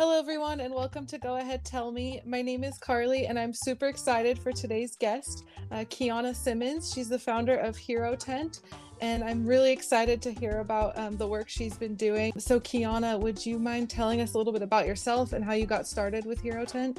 [0.00, 2.22] Hello, everyone, and welcome to Go Ahead Tell Me.
[2.24, 6.90] My name is Carly, and I'm super excited for today's guest, uh, Kiana Simmons.
[6.90, 8.60] She's the founder of Hero Tent,
[9.02, 12.32] and I'm really excited to hear about um, the work she's been doing.
[12.38, 15.66] So, Kiana, would you mind telling us a little bit about yourself and how you
[15.66, 16.98] got started with Hero Tent?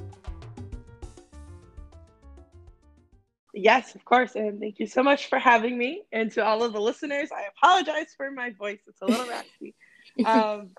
[3.55, 4.35] Yes, of course.
[4.35, 6.03] And thank you so much for having me.
[6.11, 8.81] And to all of the listeners, I apologize for my voice.
[8.85, 9.73] It's a little raspy.
[10.25, 10.71] Um,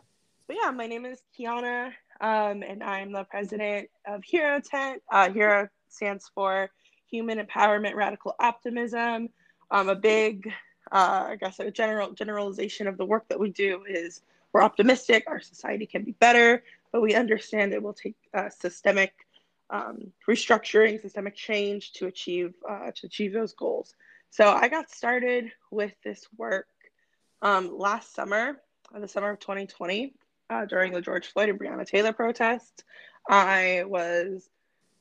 [0.46, 1.93] but yeah, my name is Kiana
[2.23, 5.03] um, and I'm the president of Hero Tent.
[5.11, 6.71] Uh, Hero stands for
[7.11, 9.29] Human Empowerment Radical Optimism.
[9.72, 10.46] Um, a big,
[10.93, 14.22] uh, I guess, a general generalization of the work that we do is
[14.53, 15.25] we're optimistic.
[15.27, 19.13] Our society can be better, but we understand it will take uh, systemic
[19.71, 23.94] um, restructuring, systemic change to achieve uh, to achieve those goals.
[24.30, 26.68] So I got started with this work
[27.41, 28.61] um, last summer,
[28.94, 30.14] in the summer of 2020
[30.52, 32.84] uh, during the George Floyd and Breonna Taylor protests.
[33.28, 34.48] I was,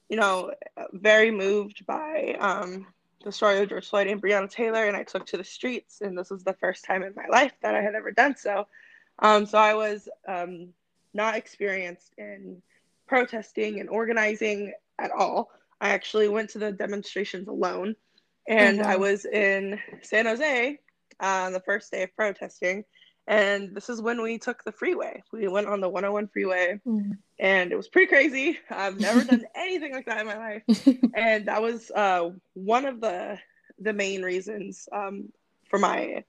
[0.10, 0.52] you know,
[0.94, 2.88] very moved by um,
[3.24, 6.02] the story of George Floyd and Breonna Taylor, and I took to the streets.
[6.02, 8.68] And this was the first time in my life that I had ever done so.
[9.20, 10.70] Um, so I was um,
[11.14, 12.62] not experienced in
[13.08, 15.52] protesting and organizing at all.
[15.82, 17.96] I actually went to the demonstrations alone,
[18.48, 18.90] and mm-hmm.
[18.90, 20.80] I was in San Jose
[21.20, 22.84] on uh, the first day of protesting
[23.28, 25.24] and this is when we took the freeway.
[25.32, 27.18] We went on the 101 freeway mm.
[27.40, 28.60] and it was pretty crazy.
[28.70, 30.64] I've never done anything like that in my life.
[31.14, 33.38] and that was uh, one of the
[33.80, 35.32] the main reasons um,
[35.70, 36.24] for my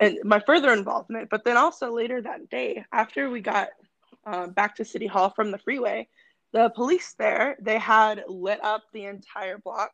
[0.00, 1.28] and my further involvement.
[1.30, 3.68] But then also later that day, after we got
[4.26, 6.08] uh, back to City Hall from the freeway,
[6.52, 9.92] the police there, they had lit up the entire block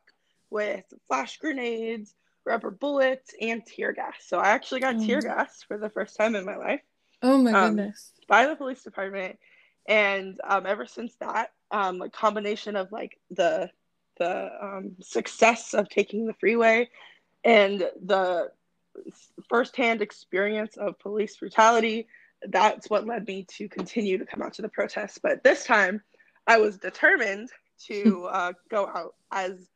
[0.49, 4.15] with flash grenades, rubber bullets, and tear gas.
[4.25, 5.05] So I actually got oh.
[5.05, 6.81] tear gas for the first time in my life.
[7.21, 8.11] Oh my um, goodness.
[8.27, 9.37] By the police department.
[9.87, 13.69] And um, ever since that, um, a combination of like the
[14.17, 16.89] the um, success of taking the freeway
[17.45, 18.51] and the
[19.47, 22.07] firsthand experience of police brutality,
[22.47, 25.19] that's what led me to continue to come out to the protests.
[25.21, 26.01] But this time,
[26.47, 27.49] I was determined
[27.87, 29.69] to uh, go out as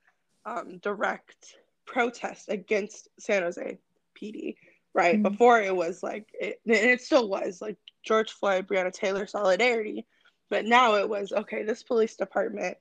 [0.46, 1.56] um, direct
[1.86, 3.78] protest against San Jose
[4.20, 4.56] PD,
[4.94, 5.16] right?
[5.16, 5.24] Mm-hmm.
[5.24, 10.06] Before it was like, it, and it still was like George Floyd, Breonna Taylor solidarity,
[10.50, 11.64] but now it was okay.
[11.64, 12.78] This police department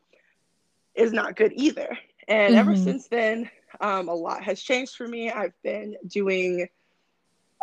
[0.95, 1.97] is not good either.
[2.29, 2.61] And mm-hmm.
[2.61, 5.31] ever since then, um, a lot has changed for me.
[5.31, 6.69] I've been doing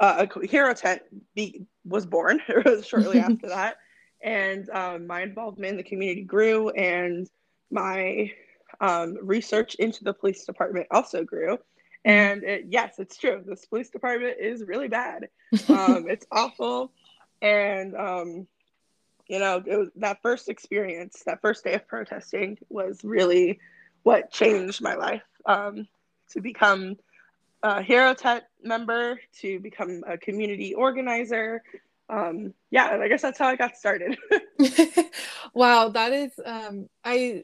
[0.02, 1.02] uh, a hero tent
[1.36, 2.42] be, was born
[2.84, 3.78] shortly after that,
[4.22, 7.30] and um, my involvement in the community grew, and
[7.72, 8.32] my
[8.82, 11.58] um, research into the police department also grew.
[11.58, 12.10] Mm-hmm.
[12.10, 13.44] And it, yes, it's true.
[13.46, 15.30] This police department is really bad.
[15.68, 16.92] Um, it's awful.
[17.42, 18.48] And, um,
[19.28, 23.60] you know, it was that first experience, that first day of protesting was really
[24.04, 25.88] what changed my life um,
[26.32, 26.96] to become
[27.64, 31.62] a Hero Tent member, to become a community organizer.
[32.10, 34.18] Um, yeah, and I guess that's how I got started.
[35.54, 37.44] wow, that is, um, I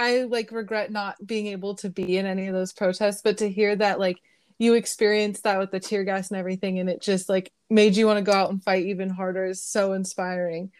[0.00, 3.50] I like regret not being able to be in any of those protests, but to
[3.50, 4.18] hear that like
[4.58, 8.06] you experienced that with the tear gas and everything and it just like made you
[8.06, 10.72] want to go out and fight even harder is so inspiring.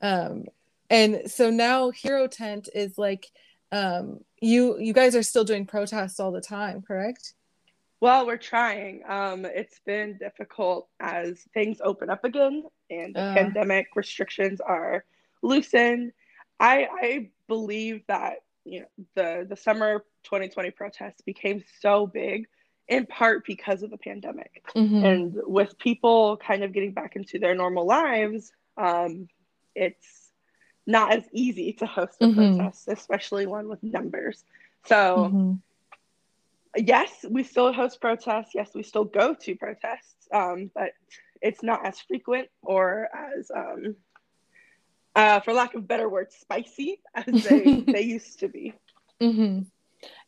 [0.00, 0.44] Um
[0.88, 3.26] and so now Hero Tent is like
[3.72, 7.34] um you you guys are still doing protests all the time, correct?
[8.00, 9.02] Well, we're trying.
[9.08, 13.34] Um, it's been difficult as things open up again and the uh.
[13.34, 15.04] pandemic restrictions are
[15.42, 16.12] loosened.
[16.60, 22.46] I I believe that you know the the summer 2020 protests became so big
[22.88, 25.04] in part because of the pandemic mm-hmm.
[25.04, 29.28] and with people kind of getting back into their normal lives um,
[29.74, 30.30] it's
[30.86, 32.56] not as easy to host a mm-hmm.
[32.56, 34.44] protest especially one with numbers
[34.86, 35.52] so mm-hmm.
[36.76, 40.92] yes we still host protests yes we still go to protests um, but
[41.40, 43.94] it's not as frequent or as um,
[45.14, 48.74] uh, for lack of better words, spicy as they, they used to be.
[49.20, 49.62] Mm-hmm.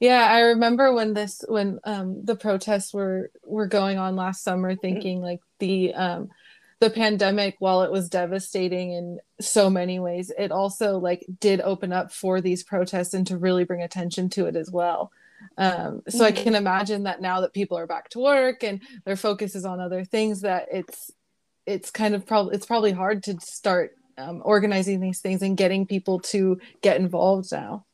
[0.00, 4.72] Yeah, I remember when this when um, the protests were were going on last summer,
[4.72, 4.80] mm-hmm.
[4.80, 5.26] thinking mm-hmm.
[5.26, 6.28] like the um,
[6.80, 11.92] the pandemic, while it was devastating in so many ways, it also like did open
[11.92, 15.12] up for these protests and to really bring attention to it as well.
[15.56, 16.24] Um, so mm-hmm.
[16.24, 19.64] I can imagine that now that people are back to work and their focus is
[19.64, 21.10] on other things, that it's
[21.66, 25.86] it's kind of probably it's probably hard to start um, organizing these things and getting
[25.86, 27.84] people to get involved now.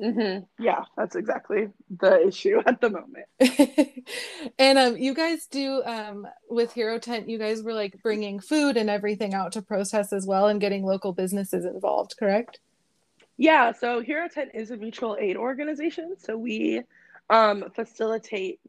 [0.00, 0.44] Mm-hmm.
[0.62, 1.68] Yeah, that's exactly
[2.00, 3.26] the issue at the moment.
[4.58, 7.28] and um, you guys do um, with Hero Tent.
[7.28, 10.84] You guys were like bringing food and everything out to protest as well, and getting
[10.84, 12.14] local businesses involved.
[12.18, 12.60] Correct?
[13.36, 13.72] Yeah.
[13.72, 16.14] So Hero Tent is a mutual aid organization.
[16.18, 16.82] So we
[17.28, 18.60] um, facilitate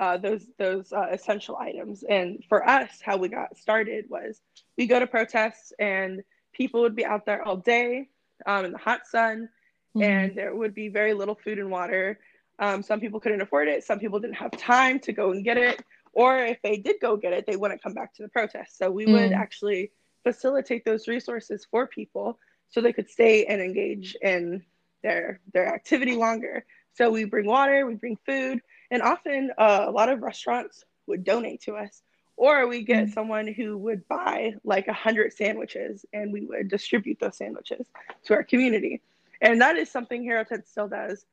[0.00, 2.02] uh, those those uh, essential items.
[2.02, 4.40] And for us, how we got started was
[4.76, 8.08] we go to protests, and people would be out there all day
[8.46, 9.48] um, in the hot sun
[9.96, 10.02] mm-hmm.
[10.02, 12.18] and there would be very little food and water.
[12.58, 13.84] Um, some people couldn't afford it.
[13.84, 15.82] Some people didn't have time to go and get it.
[16.12, 18.76] Or if they did go get it, they wouldn't come back to the protest.
[18.76, 19.12] So we mm.
[19.12, 19.92] would actually
[20.24, 22.38] facilitate those resources for people
[22.68, 24.62] so they could stay and engage in
[25.02, 26.64] their their activity longer.
[26.94, 28.60] So we bring water, we bring food,
[28.90, 32.02] and often uh, a lot of restaurants would donate to us,
[32.36, 33.12] or we get mm.
[33.12, 37.86] someone who would buy like a hundred sandwiches, and we would distribute those sandwiches
[38.24, 39.00] to our community
[39.40, 41.24] and that is something Hero Tent still does.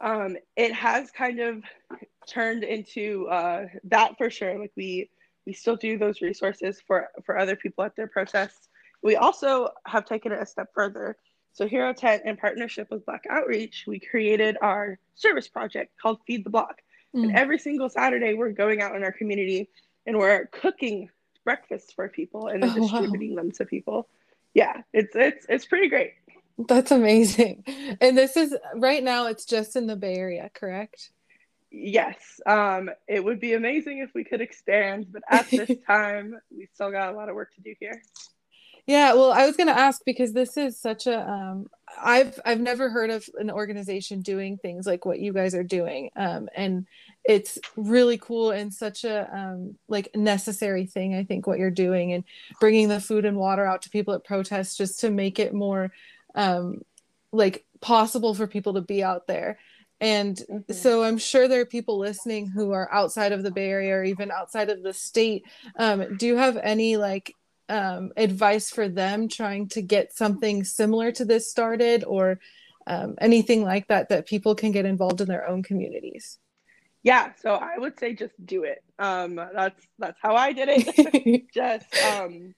[0.00, 1.62] Um, it has kind of
[2.28, 4.58] turned into uh, that for sure.
[4.58, 5.10] Like we
[5.46, 8.68] we still do those resources for for other people at their protests.
[9.02, 11.16] We also have taken it a step further.
[11.52, 16.44] So Hero Tent, in partnership with Black Outreach, we created our service project called Feed
[16.44, 16.82] the Block.
[17.14, 17.24] Mm.
[17.24, 19.68] And every single Saturday, we're going out in our community
[20.06, 21.10] and we're cooking
[21.44, 23.42] breakfast for people and then oh, distributing wow.
[23.42, 24.08] them to people.
[24.54, 26.12] Yeah, it's it's it's pretty great.
[26.58, 27.64] That's amazing.
[28.00, 31.10] And this is right now, it's just in the Bay Area, correct?
[31.70, 32.40] Yes.
[32.46, 36.92] Um, it would be amazing if we could expand, but at this time, we still
[36.92, 38.00] got a lot of work to do here.
[38.86, 41.68] Yeah, well, I was going to ask because this is such a um,
[42.02, 46.10] I've I've never heard of an organization doing things like what you guys are doing,
[46.16, 46.86] um, and
[47.24, 51.14] it's really cool and such a um, like necessary thing.
[51.14, 52.24] I think what you're doing and
[52.60, 55.90] bringing the food and water out to people at protests just to make it more
[56.34, 56.82] um,
[57.32, 59.58] like possible for people to be out there.
[60.00, 60.72] And mm-hmm.
[60.72, 64.04] so I'm sure there are people listening who are outside of the Bay Area or
[64.04, 65.44] even outside of the state.
[65.78, 67.34] Um, do you have any like
[67.68, 72.38] um, advice for them trying to get something similar to this started or
[72.86, 76.38] um, anything like that that people can get involved in their own communities?
[77.02, 78.82] Yeah, so I would say just do it.
[78.98, 81.44] Um, that's that's how I did it.
[81.54, 82.54] just um,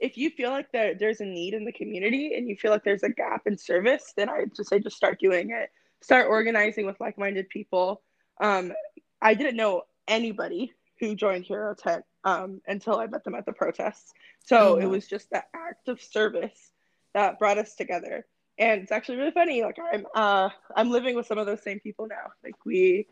[0.00, 2.84] if you feel like there, there's a need in the community and you feel like
[2.84, 5.70] there's a gap in service, then I just say just start doing it.
[6.00, 8.02] Start organizing with like-minded people.
[8.40, 8.72] Um,
[9.20, 13.52] I didn't know anybody who joined Hero Tent um, until I met them at the
[13.52, 14.12] protests.
[14.44, 16.72] So it was just that act of service
[17.14, 18.26] that brought us together.
[18.58, 19.62] And it's actually really funny.
[19.62, 22.32] Like I'm, uh, I'm living with some of those same people now.
[22.44, 23.06] Like we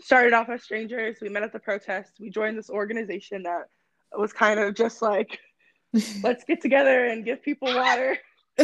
[0.00, 1.18] started off as strangers.
[1.20, 2.18] We met at the protests.
[2.20, 3.68] We joined this organization that
[4.16, 5.38] was kind of just like
[6.22, 8.18] let's get together and give people water.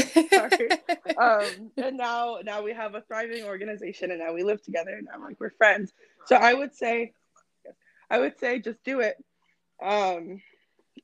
[1.19, 5.08] um, and now now we have a thriving organization and now we live together and
[5.11, 5.93] now like we're friends.
[6.26, 7.12] So I would say
[8.08, 9.17] I would say just do it.
[9.82, 10.43] Um,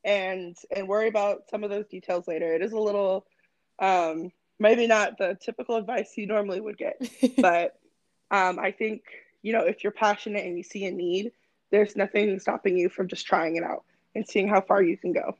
[0.05, 2.53] and and worry about some of those details later.
[2.55, 3.27] It is a little
[3.79, 7.01] um, maybe not the typical advice you normally would get,
[7.39, 7.79] but
[8.31, 9.03] um, I think
[9.43, 11.33] you know if you're passionate and you see a need,
[11.71, 13.85] there's nothing stopping you from just trying it out
[14.15, 15.37] and seeing how far you can go.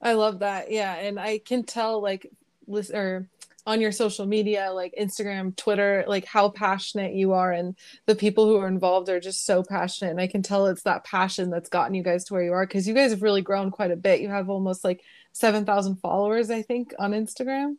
[0.00, 0.70] I love that.
[0.70, 2.30] Yeah, and I can tell like
[2.66, 3.28] listen or
[3.66, 7.76] on your social media like Instagram, Twitter, like how passionate you are and
[8.06, 11.04] the people who are involved are just so passionate and I can tell it's that
[11.04, 13.70] passion that's gotten you guys to where you are cuz you guys have really grown
[13.70, 14.20] quite a bit.
[14.20, 15.02] You have almost like
[15.32, 17.76] 7,000 followers I think on Instagram.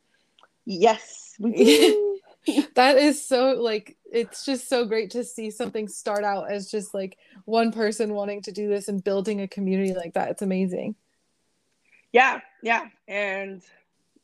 [0.65, 1.36] Yes.
[2.75, 6.93] that is so like it's just so great to see something start out as just
[6.93, 10.31] like one person wanting to do this and building a community like that.
[10.31, 10.95] It's amazing
[12.15, 13.62] yeah yeah and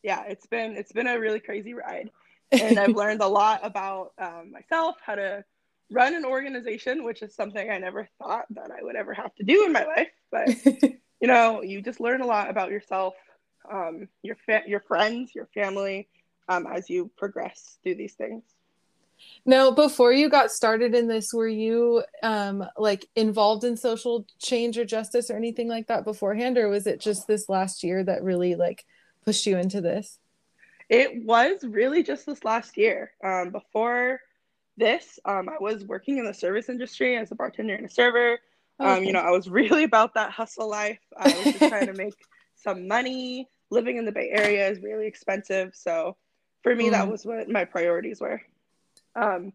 [0.03, 2.09] yeah it's been it's been a really crazy ride.
[2.51, 5.45] And i've learned a lot about um, myself how to
[5.89, 9.43] run an organization which is something i never thought that i would ever have to
[9.43, 10.09] do in my life.
[10.31, 10.49] But
[11.21, 13.13] you know you just learn a lot about yourself
[13.71, 16.09] um, your fa- your friends your family
[16.49, 18.43] um, as you progress through these things.
[19.45, 24.77] Now, before you got started in this, were you um, like involved in social change
[24.77, 28.23] or justice or anything like that beforehand, or was it just this last year that
[28.23, 28.85] really like
[29.23, 30.19] pushed you into this?
[30.89, 33.11] It was really just this last year.
[33.23, 34.19] Um, before
[34.77, 38.39] this, um, I was working in the service industry as a bartender and a server.
[38.79, 38.89] Okay.
[38.89, 40.99] Um, you know, I was really about that hustle life.
[41.17, 42.15] I was just trying to make
[42.55, 43.47] some money.
[43.69, 46.17] Living in the Bay Area is really expensive, so
[46.61, 46.91] for me, mm.
[46.91, 48.41] that was what my priorities were.
[49.15, 49.53] Um,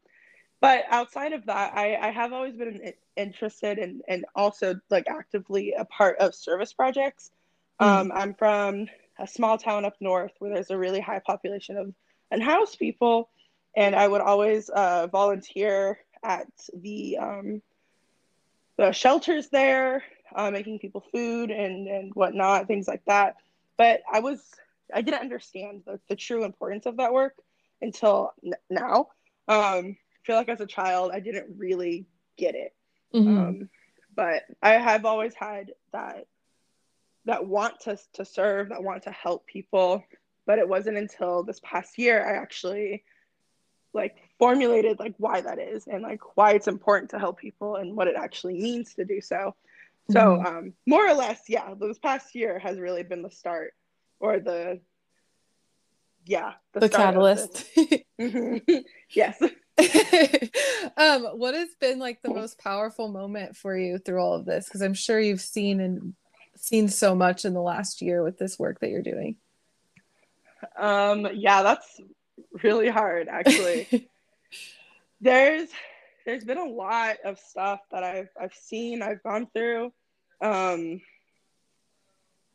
[0.60, 5.74] but outside of that, I, I have always been interested in and also like actively
[5.76, 7.30] a part of service projects.
[7.80, 7.86] Mm.
[7.86, 11.92] Um, I'm from a small town up north where there's a really high population of
[12.30, 13.28] unhoused people,
[13.76, 17.62] and I would always uh, volunteer at the um,
[18.76, 20.02] the shelters there,
[20.34, 23.36] uh, making people food and and whatnot, things like that.
[23.76, 24.42] But I was
[24.92, 27.34] I didn't understand the, the true importance of that work
[27.82, 29.08] until n- now.
[29.48, 32.06] Um, I feel like as a child I didn't really
[32.36, 32.74] get it.
[33.14, 33.38] Mm-hmm.
[33.38, 33.68] Um,
[34.14, 36.26] but I have always had that
[37.26, 40.04] that want to to serve, that want to help people.
[40.46, 43.04] But it wasn't until this past year I actually
[43.92, 47.96] like formulated like why that is and like why it's important to help people and
[47.96, 49.54] what it actually means to do so.
[50.10, 50.46] So mm-hmm.
[50.46, 53.74] um, more or less, yeah, this past year has really been the start
[54.20, 54.80] or the
[56.24, 57.64] yeah the, the catalyst.
[58.18, 58.78] Mm-hmm.
[59.10, 59.38] yes.
[60.96, 64.64] um, what has been like the most powerful moment for you through all of this?
[64.64, 66.14] Because I'm sure you've seen and
[66.58, 69.36] seen so much in the last year with this work that you're doing.
[70.76, 72.00] Um, yeah, that's
[72.62, 74.08] really hard actually.
[75.20, 75.68] there's
[76.24, 79.92] there's been a lot of stuff that I've I've seen, I've gone through.
[80.40, 81.00] Um,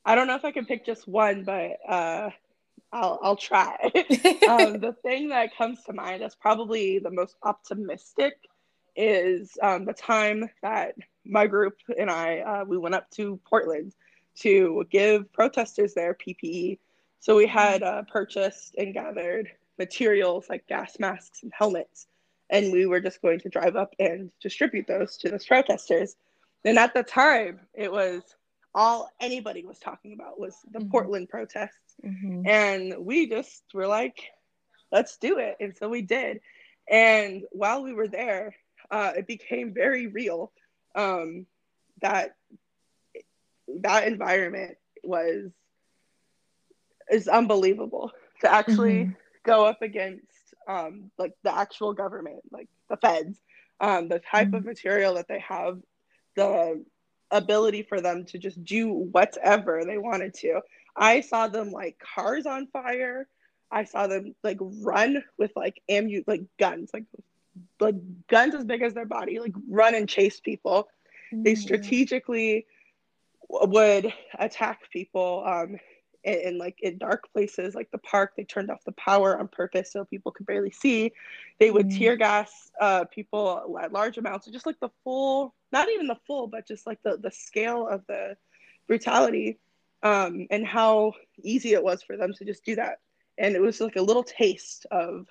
[0.03, 2.29] I don't know if I can pick just one, but uh,
[2.91, 3.77] I'll I'll try.
[4.50, 8.34] um, the thing that comes to mind as probably the most optimistic
[8.96, 13.93] is um, the time that my group and I uh, we went up to Portland
[14.39, 16.79] to give protesters their PPE.
[17.19, 22.07] So we had uh, purchased and gathered materials like gas masks and helmets,
[22.49, 26.15] and we were just going to drive up and distribute those to those protesters.
[26.63, 28.23] And at the time, it was
[28.73, 30.89] all anybody was talking about was the mm-hmm.
[30.89, 31.95] Portland protests.
[32.05, 32.47] Mm-hmm.
[32.47, 34.31] And we just were like,
[34.91, 35.57] let's do it.
[35.59, 36.41] And so we did.
[36.89, 38.55] And while we were there,
[38.89, 40.51] uh, it became very real
[40.95, 41.45] um,
[42.01, 42.36] that
[43.81, 45.51] that environment was
[47.12, 49.12] is unbelievable to actually mm-hmm.
[49.43, 50.25] go up against
[50.67, 53.39] um, like the actual government, like the feds,
[53.79, 54.57] um, the type mm-hmm.
[54.57, 55.79] of material that they have,
[56.36, 56.83] the
[57.29, 60.62] ability for them to just do whatever they wanted to.
[60.95, 63.27] I saw them like cars on fire.
[63.71, 67.05] I saw them like run with like amu like guns, like
[67.79, 67.96] like
[68.27, 70.88] guns as big as their body, like run and chase people.
[71.34, 71.43] Mm-hmm.
[71.43, 72.65] They strategically
[73.50, 75.77] would attack people um,
[76.24, 79.48] in, in, like in dark places like the park they turned off the power on
[79.48, 81.12] purpose so people could barely see
[81.60, 81.98] they would mm.
[81.98, 86.48] tear gas uh, people at large amounts just like the full not even the full
[86.48, 88.36] but just like the the scale of the
[88.88, 89.58] brutality
[90.03, 93.00] um, and how easy it was for them to just do that
[93.38, 95.25] and it was like a little taste of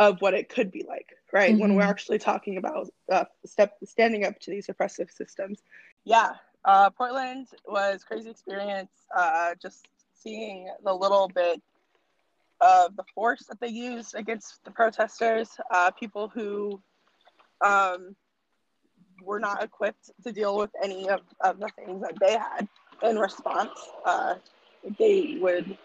[0.00, 1.60] of what it could be like right mm-hmm.
[1.60, 1.90] when we're mm-hmm.
[1.90, 5.62] actually talking about uh, step standing up to these oppressive systems
[6.04, 6.32] yeah
[6.64, 8.90] uh, Portland was crazy experience.
[9.16, 11.60] Uh, just seeing the little bit
[12.60, 16.80] of the force that they used against the protesters, uh, people who
[17.64, 18.14] um,
[19.24, 22.68] were not equipped to deal with any of, of the things that they had
[23.02, 23.70] in response.
[24.04, 24.34] Uh,
[24.98, 25.76] they would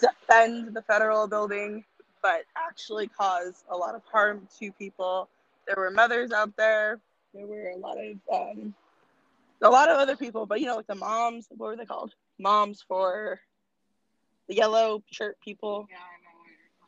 [0.00, 1.84] defend the federal building,
[2.22, 5.28] but actually cause a lot of harm to people.
[5.66, 7.00] There were mothers out there.
[7.34, 8.74] There were a lot of um,
[9.62, 12.14] a lot of other people, but you know, like the moms, what were they called?
[12.38, 13.40] Moms for
[14.48, 15.86] the yellow shirt people.
[15.90, 15.96] Yeah,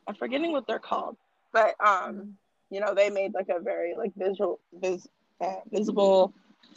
[0.07, 1.17] I am forgetting what they're called,
[1.51, 2.29] but um, mm-hmm.
[2.69, 5.07] you know, they made like a very like visual, vis,
[5.41, 6.33] uh, visible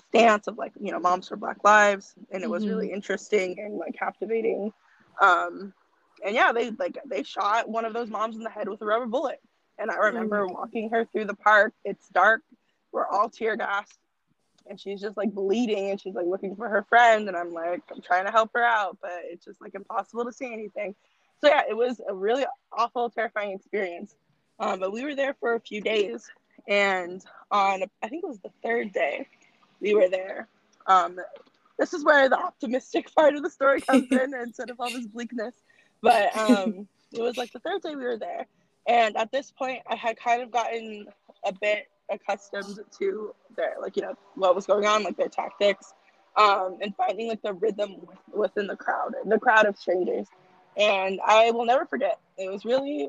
[0.08, 2.72] stance of like you know, moms for Black Lives, and it was mm-hmm.
[2.72, 4.72] really interesting and like captivating.
[5.20, 5.72] Um,
[6.24, 8.84] and yeah, they like they shot one of those moms in the head with a
[8.84, 9.40] rubber bullet,
[9.78, 10.54] and I remember mm-hmm.
[10.54, 11.72] walking her through the park.
[11.84, 12.42] It's dark.
[12.92, 13.98] We're all tear gassed.
[14.68, 15.90] And she's just like bleeding.
[15.90, 17.26] And she's like looking for her friend.
[17.26, 20.32] And i'm like i'm trying to help her out but it's just like impossible to
[20.32, 20.94] see anything.
[21.40, 24.14] So yeah it was a really awful terrifying experience.
[24.60, 26.30] Um, but we were there for a few days.
[26.68, 29.26] And on i think it was the third day
[29.80, 30.48] we were there
[30.86, 31.16] um,
[31.78, 35.06] this is where the optimistic part of the story comes in instead of all this
[35.06, 35.54] bleakness
[36.02, 38.46] but um, it was like the third day we were there.
[38.86, 41.06] And at this point i had kind of gotten
[41.44, 45.94] a bit accustomed to their like you know what was going on like their tactics
[46.36, 47.96] um, and finding like the rhythm
[48.32, 50.26] within the crowd the crowd of strangers.
[50.76, 52.18] And i will never forget.
[52.38, 53.08] It was really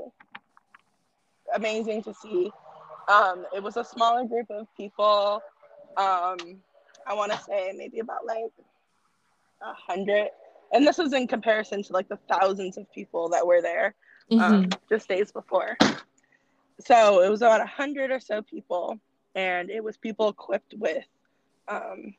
[1.56, 2.52] amazing to see.
[3.08, 5.42] Um, it was a smaller group of people.
[5.98, 6.38] Um,
[7.06, 8.52] i want to say maybe about like
[9.62, 10.30] a hundred
[10.74, 13.96] and this was in comparison to like the thousands of people that were there
[14.32, 14.72] um, mm-hmm.
[14.90, 15.78] just days before
[16.80, 19.00] so it was about a hundred or so people,
[19.36, 21.06] and it was people equipped with,
[21.68, 22.16] um,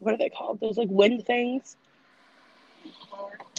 [0.00, 0.60] what are they called?
[0.60, 1.76] Those like wind things.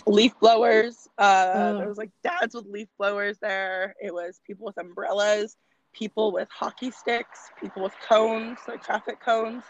[0.05, 1.07] leaf blowers.
[1.17, 1.77] Uh, oh.
[1.79, 3.95] There was like dads with leaf blowers there.
[4.01, 5.57] It was people with umbrellas,
[5.93, 9.63] people with hockey sticks, people with cones, like traffic cones,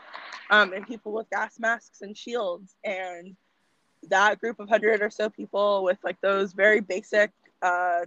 [0.52, 2.76] um, and people with gas masks and shields.
[2.84, 3.36] And
[4.10, 8.02] that group of hundred or so people with like those very basic, uh,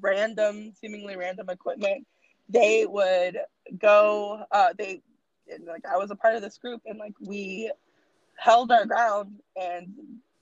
[0.00, 2.06] random, seemingly random equipment,
[2.48, 3.38] they would
[3.78, 4.44] go.
[4.50, 5.00] Uh, they
[5.66, 7.70] like I was a part of this group, and like we
[8.36, 9.92] held our ground and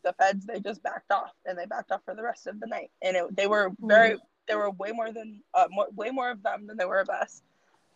[0.02, 2.66] the feds they just backed off and they backed off for the rest of the
[2.66, 4.20] night and it, they were very mm.
[4.48, 7.08] there were way more than uh, more, way more of them than there were of
[7.08, 7.42] us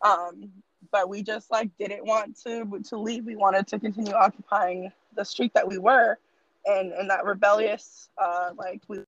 [0.02, 0.50] um,
[0.92, 5.25] but we just like didn't want to to leave we wanted to continue occupying the
[5.25, 6.18] street that we were
[6.66, 8.99] and and that rebellious uh, like we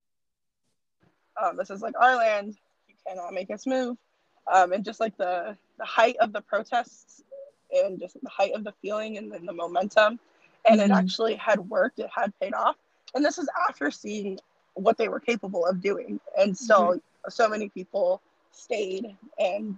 [1.43, 2.57] um, this is like our land.
[2.89, 3.97] You cannot make us move.
[4.53, 7.23] Um, and just like the the height of the protests
[7.71, 10.19] and just the height of the feeling and then the momentum.
[10.65, 10.91] And mm-hmm.
[10.91, 11.99] it actually had worked.
[11.99, 12.77] It had paid off.
[13.15, 14.39] And this is after seeing
[14.75, 16.21] what they were capable of doing.
[16.39, 17.31] And so mm-hmm.
[17.31, 18.23] so many people
[18.53, 19.77] stayed and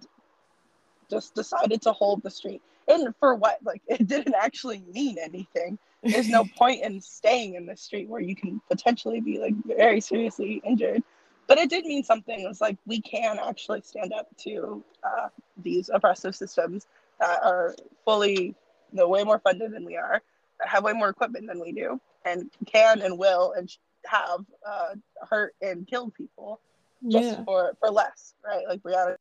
[1.11, 2.63] just decided to hold the street.
[2.89, 3.59] And for what?
[3.63, 8.21] Like it didn't actually mean anything there's no point in staying in the street where
[8.21, 11.03] you can potentially be like very seriously injured
[11.47, 15.29] but it did mean something it was like we can actually stand up to uh,
[15.63, 16.87] these oppressive systems
[17.19, 18.55] that are fully
[18.93, 20.23] you know, way more funded than we are
[20.59, 23.77] that have way more equipment than we do and can and will and
[24.07, 24.95] have uh,
[25.29, 26.61] hurt and killed people
[27.09, 27.45] just yeah.
[27.45, 28.67] for for less, right?
[28.69, 29.17] Like Breonna.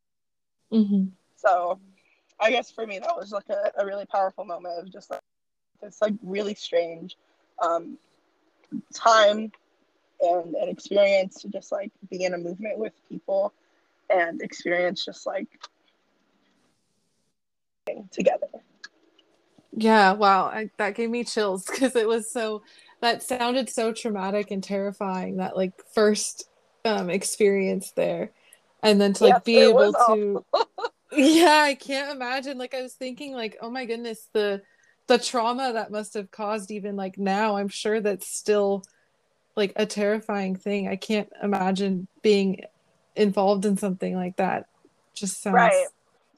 [0.71, 1.05] Mm-hmm.
[1.35, 1.79] So,
[2.39, 5.21] I guess for me that was like a, a really powerful moment of just like
[5.81, 7.17] this like really strange
[7.61, 7.97] um,
[8.93, 9.51] time
[10.21, 13.53] and an experience to just like be in a movement with people
[14.09, 15.47] and experience just like
[18.11, 18.47] together.
[19.71, 22.63] Yeah, wow, I, that gave me chills because it was so
[23.01, 26.49] that sounded so traumatic and terrifying that like first
[26.85, 28.31] um experience there
[28.83, 30.45] and then to like yes, be able to
[31.11, 34.61] yeah i can't imagine like i was thinking like oh my goodness the
[35.09, 38.83] the trauma that must have caused even like now i'm sure that's still
[39.55, 42.61] like a terrifying thing i can't imagine being
[43.15, 44.67] involved in something like that
[45.13, 45.87] just sounds right.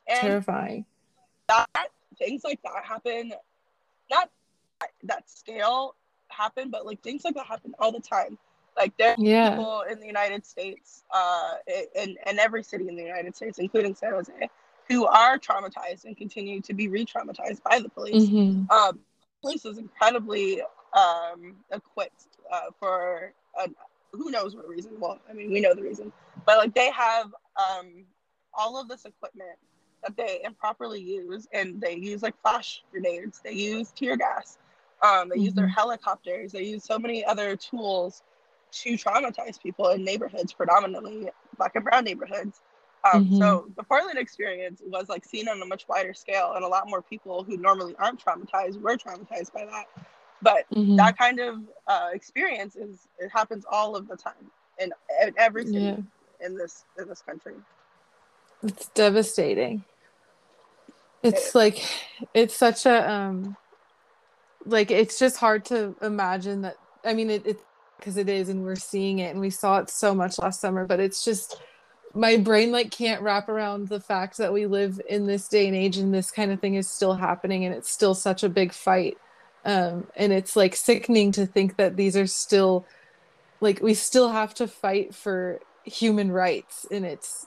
[0.07, 0.85] terrifying
[1.47, 1.67] that
[2.17, 3.31] things like that happen
[4.09, 4.29] not
[5.03, 5.95] that scale
[6.29, 8.37] happen, but like things like that happen all the time.
[8.77, 9.51] Like there are yeah.
[9.51, 11.55] people in the United States, uh,
[11.95, 14.49] in, in every city in the United States, including San Jose,
[14.91, 18.27] who are traumatized and continue to be re-traumatized by the police.
[18.29, 18.69] Mm-hmm.
[18.69, 18.99] Um,
[19.41, 20.61] police is incredibly
[20.93, 23.33] um, equipped uh, for
[24.11, 24.91] who knows what reason.
[24.99, 26.11] Well, I mean, we know the reason,
[26.45, 28.03] but like they have um,
[28.53, 29.57] all of this equipment
[30.03, 34.57] that they improperly use, and they use like flash grenades, they use tear gas,
[35.01, 35.45] um, they mm-hmm.
[35.45, 35.73] use their mm-hmm.
[35.73, 36.51] helicopters.
[36.51, 38.23] They use so many other tools
[38.71, 42.61] to traumatize people in neighborhoods, predominantly black and brown neighborhoods.
[43.03, 43.37] Um, mm-hmm.
[43.39, 46.87] So the Portland experience was like seen on a much wider scale, and a lot
[46.87, 49.85] more people who normally aren't traumatized were traumatized by that.
[50.41, 50.95] But mm-hmm.
[50.97, 54.33] that kind of uh, experience is it happens all of the time
[54.79, 54.91] in,
[55.23, 55.97] in every city yeah.
[56.45, 57.55] in this in this country.
[58.63, 59.83] It's devastating.
[61.23, 61.83] It's it like
[62.33, 63.57] it's such a um
[64.65, 67.59] like it's just hard to imagine that i mean it
[67.97, 70.61] because it, it is and we're seeing it and we saw it so much last
[70.61, 71.61] summer but it's just
[72.13, 75.75] my brain like can't wrap around the fact that we live in this day and
[75.75, 78.73] age and this kind of thing is still happening and it's still such a big
[78.73, 79.17] fight.
[79.63, 82.85] Um, and it's like sickening to think that these are still
[83.61, 87.45] like we still have to fight for human rights and it's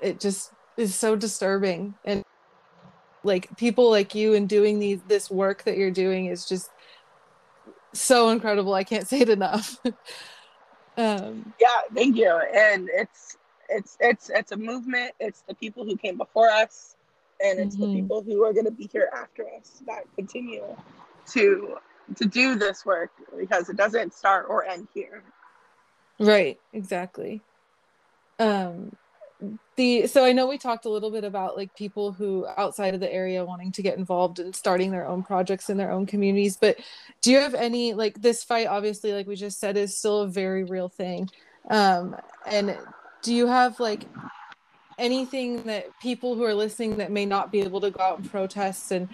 [0.00, 1.94] it just is so disturbing.
[2.04, 2.22] And
[3.24, 6.70] like people like you and doing these this work that you're doing is just
[7.92, 8.74] so incredible.
[8.74, 9.78] I can't say it enough.
[10.96, 12.30] Um yeah thank you.
[12.54, 13.36] And it's
[13.68, 15.12] it's it's it's a movement.
[15.20, 16.96] It's the people who came before us
[17.42, 17.92] and it's mm-hmm.
[17.92, 20.64] the people who are going to be here after us that continue
[21.32, 21.76] to
[22.16, 25.22] to do this work because it doesn't start or end here.
[26.18, 27.42] Right exactly.
[28.38, 28.96] Um
[29.76, 33.00] the so i know we talked a little bit about like people who outside of
[33.00, 36.56] the area wanting to get involved and starting their own projects in their own communities
[36.56, 36.78] but
[37.20, 40.28] do you have any like this fight obviously like we just said is still a
[40.28, 41.28] very real thing.
[41.68, 42.78] Um and
[43.24, 44.04] do you have like
[44.98, 48.30] anything that people who are listening that may not be able to go out and
[48.30, 49.08] protest and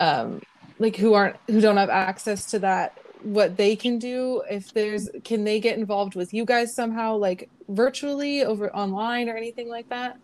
[0.00, 0.42] um
[0.78, 5.08] like who aren't who don't have access to that what they can do if there's
[5.22, 9.88] can they get involved with you guys somehow like virtually over online or anything like
[9.88, 10.18] that?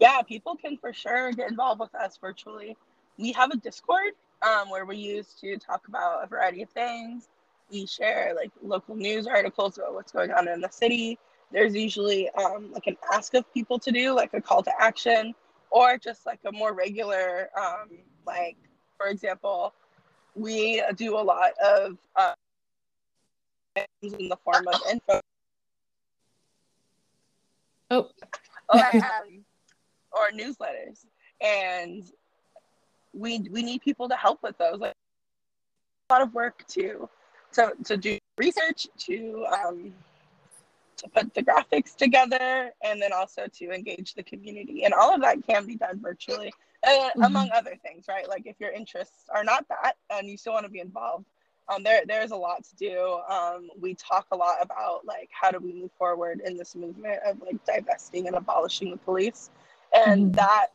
[0.00, 2.76] Yeah people can for sure get involved with us virtually.
[3.16, 7.28] We have a discord um, where we use to talk about a variety of things.
[7.70, 11.18] We share like local news articles about what's going on in the city.
[11.52, 15.34] There's usually um, like an ask of people to do, like a call to action,
[15.70, 18.56] or just like a more regular, um, like
[18.96, 19.72] for example,
[20.34, 22.34] we do a lot of uh,
[24.02, 25.20] in the form of info.
[27.90, 28.10] Oh.
[28.68, 29.44] or, um,
[30.12, 31.06] or newsletters,
[31.40, 32.04] and
[33.14, 34.78] we we need people to help with those.
[34.78, 34.94] Like
[36.10, 37.08] a lot of work to
[37.52, 39.94] to to do research to um,
[40.98, 44.84] to put the graphics together and then also to engage the community.
[44.84, 46.52] And all of that can be done virtually
[46.86, 47.22] uh, mm-hmm.
[47.22, 48.28] among other things right?
[48.28, 51.24] Like if your interests are not that and you still want to be involved
[51.68, 53.20] um, there there's a lot to do.
[53.28, 57.20] Um, we talk a lot about like how do we move forward in this movement
[57.26, 59.50] of like divesting and abolishing the police.
[59.94, 60.32] And mm-hmm.
[60.32, 60.68] that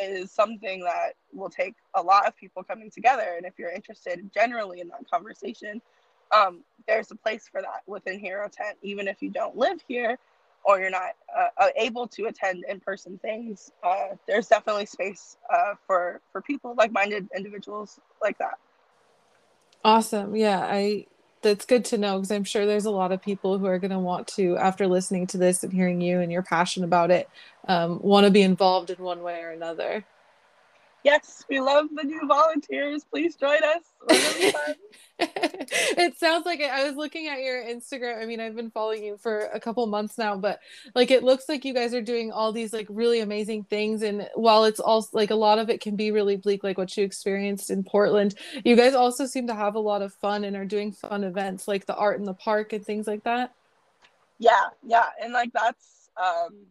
[0.00, 3.34] is something that will take a lot of people coming together.
[3.36, 5.82] And if you're interested generally in that conversation
[6.32, 10.18] um, there's a place for that within Hero Tent, even if you don't live here
[10.64, 13.72] or you're not uh, uh, able to attend in-person things.
[13.82, 18.58] Uh, there's definitely space uh, for for people like-minded individuals like that.
[19.84, 20.36] Awesome.
[20.36, 21.06] Yeah, I
[21.42, 23.90] that's good to know because I'm sure there's a lot of people who are going
[23.90, 27.28] to want to, after listening to this and hearing you and your passion about it,
[27.66, 30.04] um, want to be involved in one way or another
[31.04, 33.04] yes, we love the new volunteers.
[33.04, 33.82] Please join us.
[35.18, 36.70] it sounds like it.
[36.70, 38.22] I was looking at your Instagram.
[38.22, 40.60] I mean, I've been following you for a couple months now, but
[40.94, 44.02] like it looks like you guys are doing all these like really amazing things.
[44.02, 46.96] And while it's also like a lot of it can be really bleak, like what
[46.96, 48.34] you experienced in Portland,
[48.64, 51.68] you guys also seem to have a lot of fun and are doing fun events
[51.68, 53.54] like the art in the park and things like that.
[54.38, 55.06] Yeah, yeah.
[55.22, 56.66] And like that's um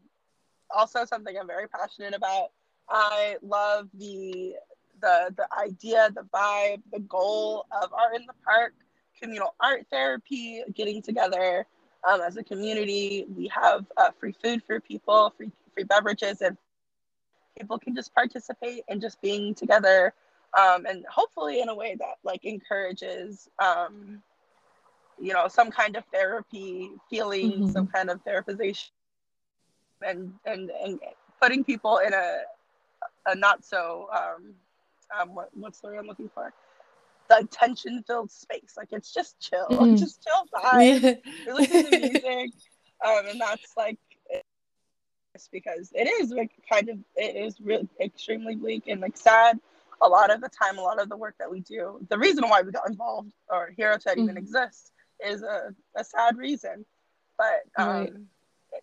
[0.69, 2.51] also something I'm very passionate about
[2.91, 4.55] I love the
[5.01, 8.73] the the idea, the vibe, the goal of art in the park,
[9.19, 11.65] communal art therapy, getting together
[12.07, 13.25] um, as a community.
[13.35, 16.57] We have uh, free food for people, free free beverages, and
[17.57, 20.13] people can just participate and just being together,
[20.59, 23.49] um, and hopefully in a way that like encourages.
[23.59, 24.21] Um,
[25.19, 27.71] you know, some kind of therapy, feeling mm-hmm.
[27.71, 28.89] some kind of therapization,
[30.05, 30.99] and and and
[31.39, 32.41] putting people in a
[33.25, 34.53] a not so um,
[35.19, 36.53] um what, what's the word I'm looking for?
[37.29, 38.73] The tension filled space.
[38.77, 39.97] Like it's just chill, mm.
[39.97, 41.19] just chill vibe.
[41.47, 42.51] we listen to music,
[43.05, 43.97] um, and that's like
[45.33, 49.59] it's because it is like kind of it is really extremely bleak and like sad.
[50.03, 52.49] A lot of the time, a lot of the work that we do, the reason
[52.49, 54.23] why we got involved or Hero Tent mm.
[54.23, 54.91] even exists
[55.23, 56.85] is a, a sad reason.
[57.37, 58.13] But um, right.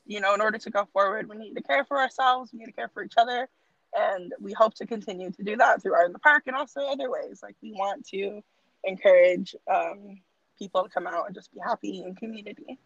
[0.07, 2.53] you know, in order to go forward, we need to care for ourselves.
[2.53, 3.49] We need to care for each other
[3.96, 6.81] and we hope to continue to do that through art in the park and also
[6.83, 7.40] other ways.
[7.42, 8.42] Like we want to
[8.85, 10.20] encourage um,
[10.59, 12.79] people to come out and just be happy in community.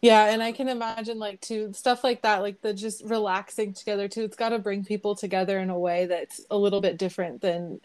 [0.00, 4.06] Yeah and i can imagine like too stuff like that like the just relaxing together
[4.06, 4.22] too.
[4.22, 7.80] It's got to bring people together in a way that's a little bit different than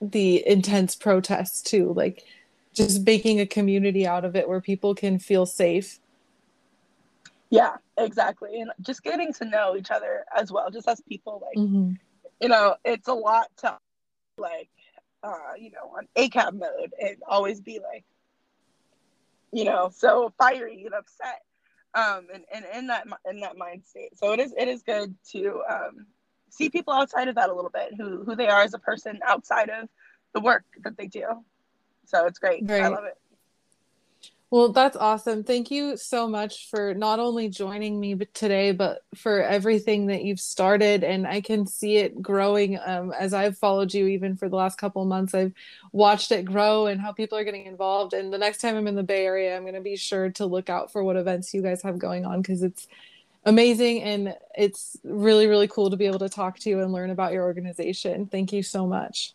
[0.00, 1.94] the intense protests too.
[1.94, 2.24] Like
[2.74, 5.98] just making a community out of it where people can feel safe
[7.50, 8.60] yeah, exactly.
[8.60, 11.92] And just getting to know each other as well, just as people, like, mm-hmm.
[12.40, 13.78] you know, it's a lot to,
[14.38, 14.70] like,
[15.22, 18.04] uh, you know, on ACAB mode and always be like,
[19.52, 21.42] you know, so fiery and upset.
[21.94, 24.18] Um, and, and in that in that mind state.
[24.18, 26.06] So it is it is good to um,
[26.50, 29.20] see people outside of that a little bit, who who they are as a person
[29.24, 29.88] outside of
[30.32, 31.24] the work that they do.
[32.06, 32.68] So it's great.
[32.68, 32.82] Right.
[32.82, 33.16] I love it.
[34.54, 35.42] Well, that's awesome.
[35.42, 40.38] Thank you so much for not only joining me today, but for everything that you've
[40.38, 41.02] started.
[41.02, 44.78] And I can see it growing um, as I've followed you, even for the last
[44.78, 45.34] couple months.
[45.34, 45.52] I've
[45.90, 48.12] watched it grow and how people are getting involved.
[48.12, 50.46] And the next time I'm in the Bay Area, I'm going to be sure to
[50.46, 52.86] look out for what events you guys have going on because it's
[53.44, 57.10] amazing and it's really, really cool to be able to talk to you and learn
[57.10, 58.26] about your organization.
[58.26, 59.32] Thank you so much.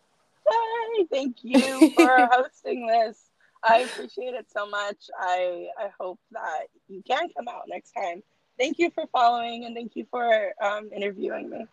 [0.50, 3.29] Hey, thank you for hosting this.
[3.64, 4.98] I appreciate it so much.
[5.20, 8.22] I I hope that you can come out next time.
[8.58, 11.66] Thank you for following and thank you for um, interviewing me.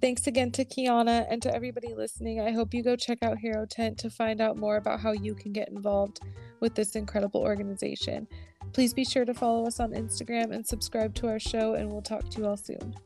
[0.00, 2.40] Thanks again to Kiana and to everybody listening.
[2.40, 5.32] I hope you go check out Hero Tent to find out more about how you
[5.34, 6.18] can get involved
[6.58, 8.26] with this incredible organization.
[8.72, 12.02] Please be sure to follow us on Instagram and subscribe to our show, and we'll
[12.02, 12.96] talk to you all soon.